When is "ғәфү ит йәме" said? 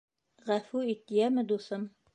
0.47-1.47